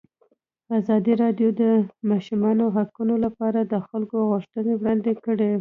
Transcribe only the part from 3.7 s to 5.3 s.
خلکو غوښتنې وړاندې